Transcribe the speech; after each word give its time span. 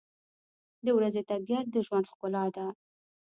•د 0.85 0.87
ورځې 0.97 1.21
طبیعت 1.31 1.65
د 1.71 1.77
ژوند 1.87 2.05
ښکلا 2.11 2.45
ده. 2.55 2.67